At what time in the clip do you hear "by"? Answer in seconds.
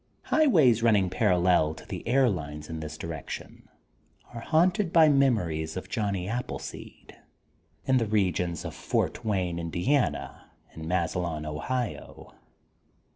4.91-5.09